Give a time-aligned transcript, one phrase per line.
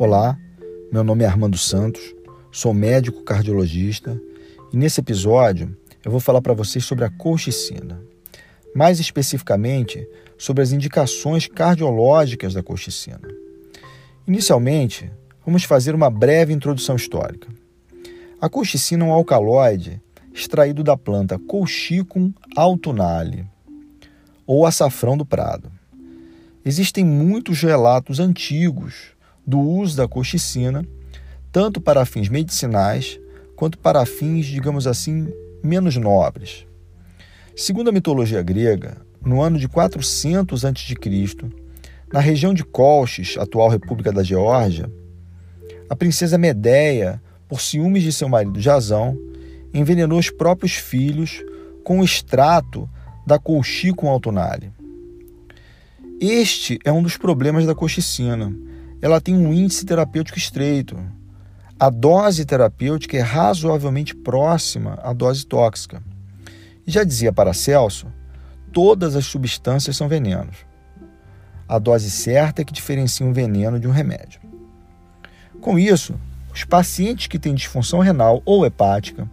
[0.00, 0.38] Olá,
[0.92, 2.14] meu nome é Armando Santos,
[2.52, 4.16] sou médico cardiologista
[4.72, 8.00] e nesse episódio eu vou falar para vocês sobre a colchicina.
[8.72, 10.08] Mais especificamente,
[10.38, 13.26] sobre as indicações cardiológicas da colchicina.
[14.24, 15.10] Inicialmente,
[15.44, 17.48] vamos fazer uma breve introdução histórica.
[18.40, 20.00] A colchicina é um alcaloide
[20.32, 23.44] extraído da planta Colchicum autunale,
[24.46, 25.72] ou açafrão do prado.
[26.64, 29.17] Existem muitos relatos antigos
[29.48, 30.84] do uso da colchicina,
[31.50, 33.18] tanto para fins medicinais
[33.56, 35.26] quanto para fins, digamos assim,
[35.64, 36.66] menos nobres.
[37.56, 40.94] Segundo a mitologia grega, no ano de 400 a.C.,
[42.12, 44.92] na região de Colchis, atual República da Geórgia,
[45.88, 49.18] a princesa Medeia, por ciúmes de seu marido Jasão,
[49.72, 51.42] envenenou os próprios filhos
[51.82, 52.88] com o extrato
[53.26, 54.70] da colchicum autunale.
[56.20, 58.54] Este é um dos problemas da colchicina,
[59.00, 60.98] ela tem um índice terapêutico estreito.
[61.78, 66.02] A dose terapêutica é razoavelmente próxima à dose tóxica.
[66.86, 68.08] Já dizia Paracelso,
[68.72, 70.56] todas as substâncias são venenos.
[71.68, 74.40] A dose certa é que diferencia um veneno de um remédio.
[75.60, 76.18] Com isso,
[76.52, 79.30] os pacientes que têm disfunção renal ou hepática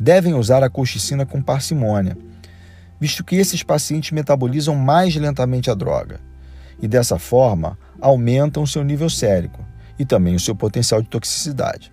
[0.00, 2.16] devem usar a colchicina com parcimônia,
[2.98, 6.20] visto que esses pacientes metabolizam mais lentamente a droga
[6.80, 9.64] e dessa forma aumentam o seu nível sérico
[9.98, 11.92] e também o seu potencial de toxicidade.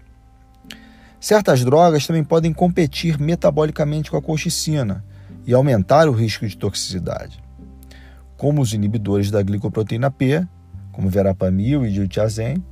[1.20, 5.04] Certas drogas também podem competir metabolicamente com a colchicina
[5.46, 7.42] e aumentar o risco de toxicidade,
[8.38, 10.46] como os inibidores da glicoproteína P,
[10.92, 12.64] como verapamil e diltiazem,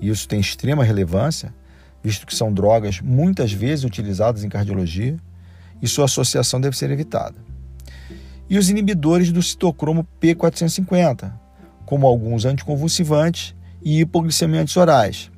[0.00, 1.54] e isso tem extrema relevância,
[2.02, 5.16] visto que são drogas muitas vezes utilizadas em cardiologia
[5.80, 7.48] e sua associação deve ser evitada
[8.48, 11.32] e os inibidores do citocromo P450,
[11.88, 15.30] como alguns anticonvulsivantes e hipoglicemiantes orais.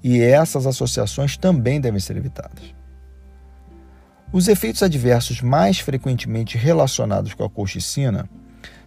[0.00, 2.72] E essas associações também devem ser evitadas.
[4.32, 8.30] Os efeitos adversos mais frequentemente relacionados com a colchicina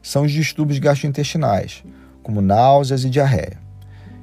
[0.02, 1.84] são os distúrbios gastrointestinais,
[2.24, 3.60] como náuseas e diarreia,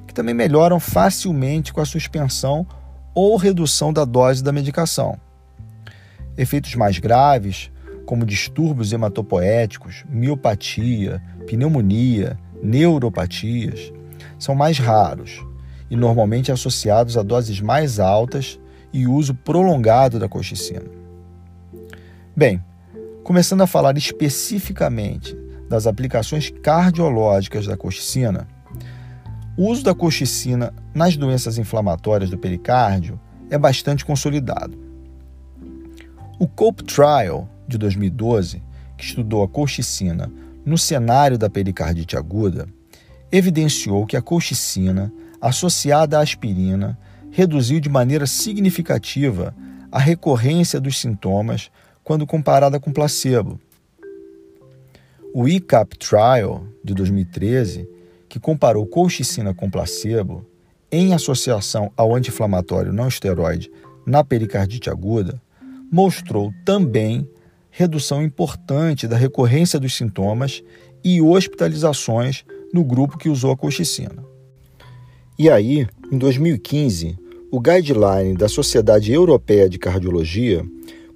[0.07, 2.65] que também melhoram facilmente com a suspensão
[3.13, 5.15] ou redução da dose da medicação.
[6.35, 7.69] Efeitos mais graves
[8.03, 13.91] como distúrbios hematopoéticos, miopatia, pneumonia, neuropatias,
[14.37, 15.43] são mais raros
[15.89, 18.59] e normalmente associados a doses mais altas
[18.93, 20.85] e uso prolongado da colchicina.
[22.35, 22.63] Bem,
[23.23, 25.37] começando a falar especificamente
[25.69, 28.47] das aplicações cardiológicas da colchicina,
[29.57, 33.19] o uso da colchicina nas doenças inflamatórias do pericárdio
[33.49, 34.77] é bastante consolidado.
[36.39, 38.63] O COPE Trial de 2012,
[38.97, 40.31] que estudou a colchicina
[40.65, 42.67] no cenário da pericardite aguda,
[43.31, 45.11] evidenciou que a colchicina,
[45.41, 46.97] associada à aspirina,
[47.31, 49.55] reduziu de maneira significativa
[49.91, 51.71] a recorrência dos sintomas
[52.03, 53.59] quando comparada com placebo.
[55.33, 57.87] O ICAP Trial de 2013,
[58.27, 60.45] que comparou colchicina com placebo
[60.91, 63.71] em associação ao anti-inflamatório não esteroide
[64.05, 65.39] na pericardite aguda,
[65.91, 67.29] mostrou também
[67.69, 70.63] redução importante da recorrência dos sintomas
[71.03, 72.43] e hospitalizações
[72.73, 74.23] no grupo que usou a colchicina.
[75.37, 77.17] E aí, em 2015,
[77.51, 80.65] o guideline da Sociedade Europeia de Cardiologia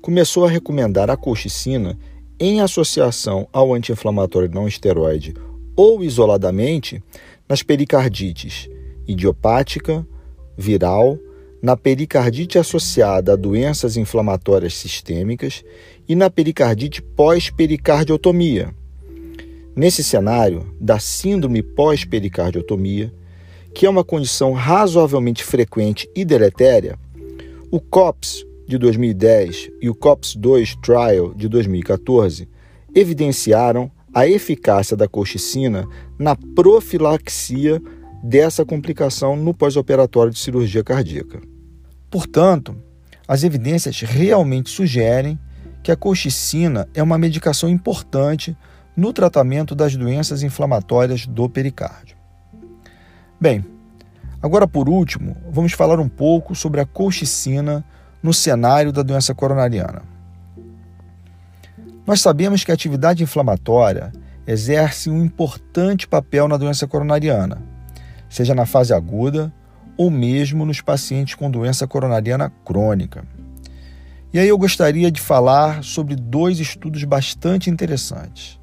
[0.01, 1.97] começou a recomendar a colchicina
[2.39, 5.33] em associação ao anti-inflamatório não esteroide
[5.75, 7.01] ou isoladamente
[7.47, 8.69] nas pericardites
[9.07, 10.05] idiopática,
[10.57, 11.17] viral,
[11.63, 15.63] na pericardite associada a doenças inflamatórias sistêmicas
[16.09, 18.75] e na pericardite pós-pericardiotomia.
[19.73, 23.13] Nesse cenário da síndrome pós-pericardiotomia,
[23.73, 26.99] que é uma condição razoavelmente frequente e deletéria,
[27.71, 32.45] o COPS de 2010 e o COPS-2 Trial de 2014
[32.93, 35.87] evidenciaram a eficácia da colchicina
[36.19, 37.81] na profilaxia
[38.21, 41.52] dessa complicação no pós-operatório de cirurgia cardíaca.
[42.13, 42.79] Portanto,
[43.27, 45.39] as evidências realmente sugerem
[45.81, 48.55] que a colchicina é uma medicação importante
[48.95, 52.15] no tratamento das doenças inflamatórias do pericárdio.
[53.41, 53.65] Bem,
[54.43, 57.83] agora por último, vamos falar um pouco sobre a colchicina
[58.21, 60.03] no cenário da doença coronariana.
[62.05, 64.13] Nós sabemos que a atividade inflamatória
[64.45, 67.59] exerce um importante papel na doença coronariana,
[68.29, 69.51] seja na fase aguda
[69.97, 73.23] ou mesmo nos pacientes com doença coronariana crônica.
[74.33, 78.59] E aí eu gostaria de falar sobre dois estudos bastante interessantes.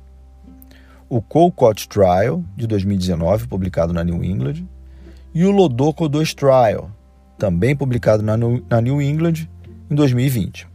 [1.08, 4.66] O Colcott Trial, de 2019, publicado na New England,
[5.32, 6.90] e o Lodoco 2 Trial,
[7.38, 9.48] também publicado na New England
[9.88, 10.68] em 2020.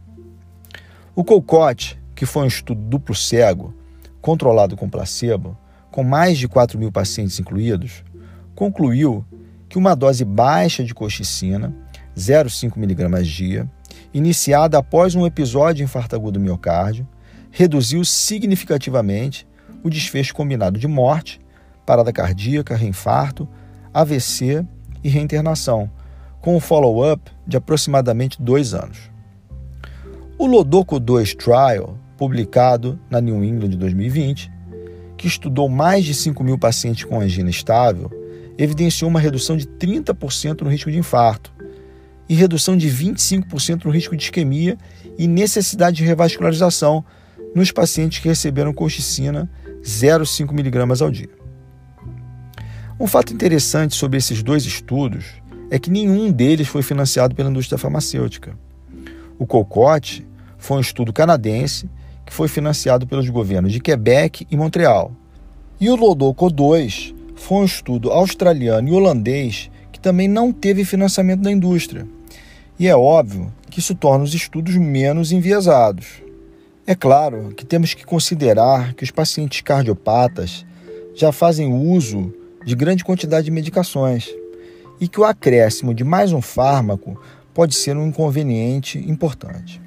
[1.14, 3.74] O Colcott, que foi um estudo duplo cego,
[4.20, 5.56] controlado com placebo,
[5.90, 8.02] com mais de 4 mil pacientes incluídos,
[8.54, 9.24] concluiu
[9.76, 11.70] que uma dose baixa de coxicina,
[12.16, 13.70] 0,5 mg dia,
[14.14, 17.06] iniciada após um episódio de infarto agudo do miocárdio,
[17.50, 19.46] reduziu significativamente
[19.84, 21.42] o desfecho combinado de morte,
[21.84, 23.46] parada cardíaca, reinfarto,
[23.92, 24.64] AVC
[25.04, 25.90] e reinternação,
[26.40, 29.10] com um follow-up de aproximadamente dois anos.
[30.38, 34.50] O Lodoco 2 Trial, publicado na New England de 2020,
[35.18, 38.10] que estudou mais de 5 mil pacientes com angina estável,
[38.58, 41.52] evidenciou uma redução de 30% no risco de infarto
[42.28, 44.76] e redução de 25% no risco de isquemia
[45.18, 47.04] e necessidade de revascularização
[47.54, 49.50] nos pacientes que receberam colchicina
[49.82, 51.30] 0,5 mg ao dia.
[52.98, 55.24] Um fato interessante sobre esses dois estudos
[55.70, 58.58] é que nenhum deles foi financiado pela indústria farmacêutica.
[59.38, 60.26] O COCOT
[60.56, 61.90] foi um estudo canadense
[62.24, 65.12] que foi financiado pelos governos de Quebec e Montreal.
[65.78, 71.42] E o Lodoco 2 foi um estudo australiano e holandês que também não teve financiamento
[71.42, 72.06] da indústria.
[72.78, 76.22] E é óbvio que isso torna os estudos menos enviesados.
[76.86, 80.64] É claro que temos que considerar que os pacientes cardiopatas
[81.14, 82.32] já fazem uso
[82.64, 84.28] de grande quantidade de medicações
[85.00, 87.20] e que o acréscimo de mais um fármaco
[87.54, 89.80] pode ser um inconveniente importante.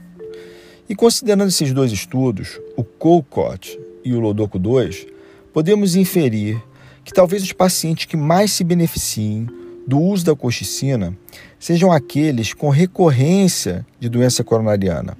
[0.89, 5.05] E considerando esses dois estudos, o COLCOT e o LODOCO 2,
[5.53, 6.61] podemos inferir
[7.09, 9.47] que talvez os pacientes que mais se beneficiem
[9.87, 11.17] do uso da coxicina
[11.57, 15.17] sejam aqueles com recorrência de doença coronariana,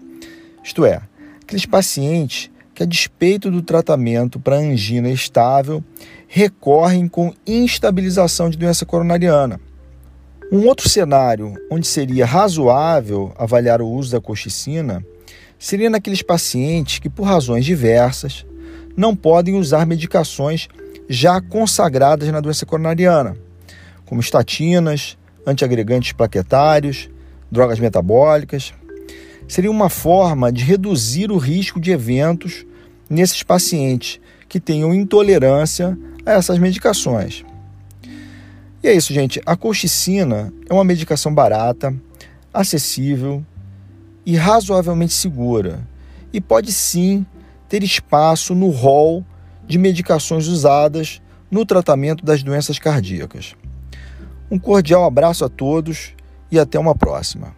[0.64, 1.02] isto é,
[1.42, 5.84] aqueles pacientes que, a despeito do tratamento para angina estável,
[6.28, 9.60] recorrem com instabilização de doença coronariana.
[10.52, 15.04] Um outro cenário onde seria razoável avaliar o uso da coxicina
[15.58, 18.46] seria naqueles pacientes que, por razões diversas,
[18.96, 20.68] não podem usar medicações
[21.10, 23.36] já consagradas na doença coronariana,
[24.06, 27.10] como estatinas, antiagregantes plaquetários,
[27.52, 28.74] drogas metabólicas.
[29.48, 32.64] Seria uma forma de reduzir o risco de eventos
[33.10, 37.44] nesses pacientes que tenham intolerância a essas medicações.
[38.84, 39.42] E é isso, gente.
[39.46, 41.94] A colchicina é uma medicação barata,
[42.54, 43.44] acessível
[44.26, 45.80] e razoavelmente segura
[46.32, 47.26] e pode sim
[47.68, 49.26] ter espaço no rol
[49.70, 53.56] de medicações usadas no tratamento das doenças cardíacas.
[54.50, 56.16] Um cordial abraço a todos
[56.52, 57.56] e até uma próxima.